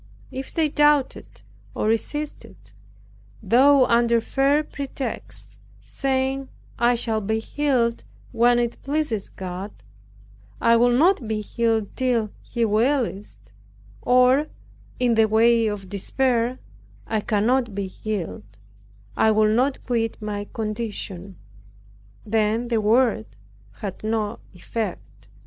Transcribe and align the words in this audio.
If 0.31 0.51
they 0.51 0.67
doubted, 0.67 1.43
or 1.75 1.85
resisted, 1.87 2.71
though 3.43 3.85
under 3.85 4.19
fair 4.19 4.63
pretexts, 4.63 5.59
saying, 5.85 6.49
"I 6.79 6.95
shall 6.95 7.21
be 7.21 7.37
healed 7.37 8.03
when 8.31 8.57
it 8.57 8.81
pleases 8.81 9.29
God, 9.29 9.71
I 10.59 10.75
will 10.75 10.89
not 10.89 11.27
be 11.27 11.41
healed 11.41 11.95
till 11.95 12.31
He 12.41 12.65
wills 12.65 13.37
it;" 13.45 13.51
or, 14.01 14.47
in 14.99 15.13
the 15.13 15.27
way 15.27 15.67
of 15.67 15.87
despair, 15.87 16.57
"I 17.05 17.19
cannot 17.21 17.75
be 17.75 17.85
healed; 17.85 18.57
I 19.15 19.29
will 19.29 19.53
not 19.53 19.83
quit 19.83 20.19
my 20.19 20.45
condition," 20.51 21.37
then 22.25 22.69
the 22.69 22.81
Word 22.81 23.27
had 23.81 24.03
no 24.03 24.39
effect. 24.55 25.27